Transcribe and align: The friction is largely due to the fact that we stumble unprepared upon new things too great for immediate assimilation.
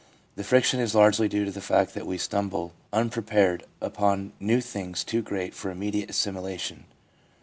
The 0.35 0.43
friction 0.43 0.79
is 0.79 0.95
largely 0.95 1.27
due 1.27 1.45
to 1.45 1.51
the 1.51 1.61
fact 1.61 1.93
that 1.93 2.07
we 2.07 2.17
stumble 2.17 2.73
unprepared 2.91 3.65
upon 3.79 4.33
new 4.39 4.59
things 4.59 5.03
too 5.03 5.21
great 5.21 5.53
for 5.53 5.69
immediate 5.69 6.09
assimilation. 6.09 6.85